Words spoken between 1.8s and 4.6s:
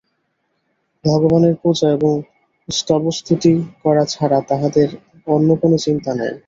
এবং স্তবস্তুতি করা ছাড়া